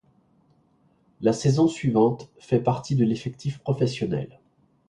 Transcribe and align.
La 1.21 1.31
saison 1.31 1.67
suivante, 1.67 2.31
fait 2.39 2.59
partie 2.59 2.95
de 2.95 3.05
l'effectif 3.05 3.59
professionnel. 3.59 4.39